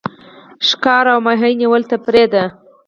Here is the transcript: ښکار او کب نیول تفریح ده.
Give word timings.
ښکار 0.67 1.05
او 1.13 1.19
کب 1.25 1.45
نیول 1.61 1.83
تفریح 1.91 2.27
ده. 2.33 2.43